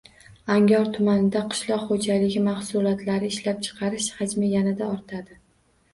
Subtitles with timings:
[0.53, 5.43] Angor tumanida qishloq xo‘jaligi mahsulotlari ishlab chiqarish hajmi yanada ortadi